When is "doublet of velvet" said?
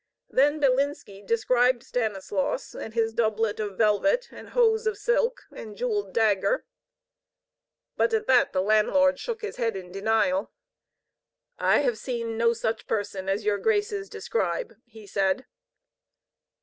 3.13-4.29